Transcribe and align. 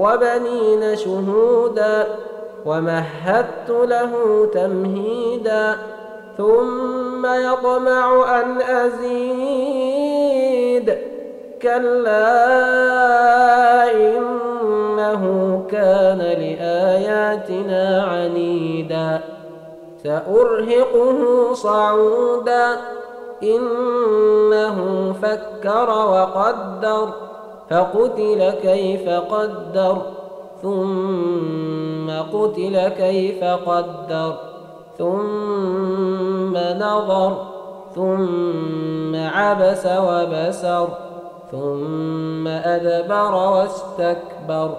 وبنين 0.00 0.96
شهودا 0.96 2.06
ومهدت 2.66 3.68
له 3.68 4.14
تمهيدا 4.54 5.76
ثم 6.38 7.26
يطمع 7.26 8.40
ان 8.40 8.60
ازيد 8.62 10.98
كلا 11.62 12.40
انه 13.94 15.22
كان 15.70 16.18
لاياتنا 16.18 18.04
عنيدا 18.10 19.20
سارهقه 20.04 21.52
صعودا 21.52 22.76
انه 23.42 24.74
فكر 25.22 25.90
وقدر 25.90 27.08
فقتل 27.70 28.50
كيف 28.62 29.08
قدر 29.08 30.02
ثم 30.62 32.10
قتل 32.32 32.88
كيف 32.96 33.44
قدر 33.44 34.32
ثم 34.98 36.56
نظر 36.56 37.44
ثم 37.94 39.16
عبس 39.16 39.86
وبسر 39.86 40.88
ثم 41.52 42.46
أدبر 42.48 43.34
واستكبر 43.52 44.70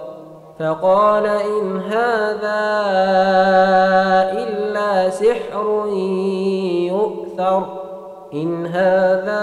فقال 0.60 1.26
إن 1.26 1.80
هذا 1.80 2.64
إلا 4.42 5.10
سحر 5.10 5.86
يؤثر 6.88 7.62
إن 8.34 8.66
هذا 8.66 9.42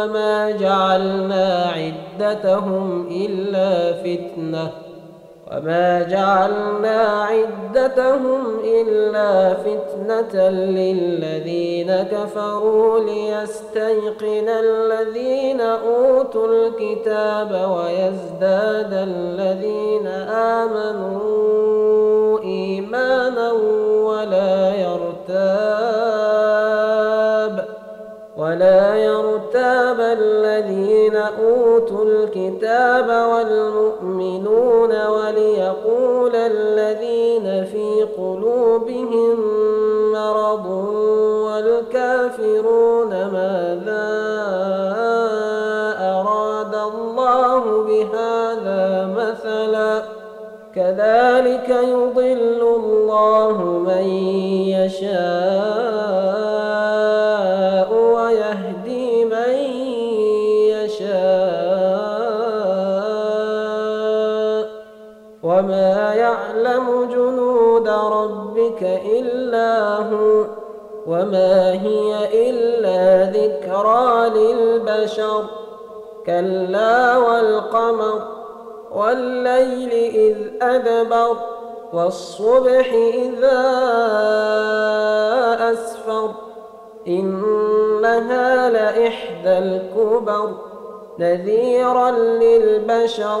وما 0.00 0.50
جعلنا 0.50 1.66
عدتهم 1.76 3.06
إلا 3.10 3.92
فتنة 3.92 4.70
وما 5.52 6.02
جعلنا 6.02 7.24
عدتهم 7.24 8.40
إلا 8.64 9.54
فتنة 9.54 10.48
للذين 10.50 11.92
كفروا 12.12 12.98
ليستيقن 13.00 14.48
الذين 14.48 15.60
أوتوا 15.60 16.46
الكتاب 16.48 17.50
ويزداد 17.52 18.92
الذين 18.92 20.06
آمنوا 20.34 22.40
إيمانا 22.40 23.52
ولا 24.06 24.74
يرتاب 24.74 27.64
ولا 28.36 28.96
يرتاب 28.96 29.29
الذين 30.12 31.16
أوتوا 31.16 32.04
الكتاب 32.04 33.08
والمؤمنون 33.32 35.06
وليقول 35.06 36.36
الذين 36.36 37.64
في 37.64 38.02
قلوبهم 38.18 39.36
مرض 40.12 40.66
والكافرون 41.46 43.06
ماذا 43.10 44.10
أراد 46.00 46.74
الله 46.74 47.82
بهذا 47.82 49.06
مثلا 49.16 50.02
كذلك 50.74 51.68
يضل 51.68 52.62
الله 52.76 53.62
من 53.62 54.04
يشاء 54.76 55.79
يعلم 66.40 67.04
جنود 67.04 67.88
ربك 67.88 68.82
إلا 69.18 69.96
هو 69.96 70.44
وما 71.06 71.72
هي 71.72 72.16
إلا 72.50 73.24
ذكرى 73.30 74.28
للبشر 74.28 75.42
كلا 76.26 77.16
والقمر 77.16 78.22
والليل 78.94 79.90
إذ 80.14 80.36
أدبر 80.64 81.36
والصبح 81.92 82.92
إذا 83.14 83.60
أسفر 85.72 86.30
إنها 87.08 88.70
لإحدى 88.70 89.58
الكبر 89.58 90.50
نذيرا 91.18 92.10
للبشر 92.10 93.40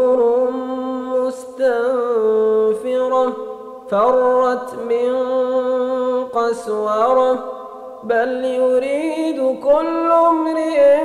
فرت 3.92 4.74
من 4.89 5.13
قسورة 6.34 7.38
بل 8.04 8.45
يريد 8.45 9.60
كل 9.63 10.12
امرئ 10.12 11.04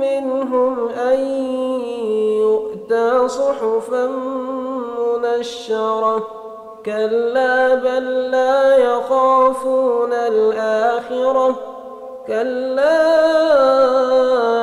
منهم 0.00 0.88
أن 0.88 1.20
يؤتى 2.42 3.28
صحفا 3.28 4.06
منشرة 5.22 6.26
كلا 6.86 7.74
بل 7.74 8.30
لا 8.30 8.76
يخافون 8.76 10.12
الآخرة 10.12 11.56
كلا 12.26 13.20